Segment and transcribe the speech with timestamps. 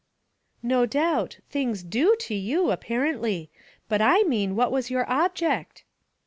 [0.63, 1.41] ''No doubt.
[1.51, 3.51] Things do to you, apparently.
[3.87, 5.83] But /mean what was your object?"